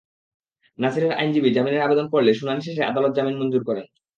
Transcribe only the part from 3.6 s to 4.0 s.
করেন।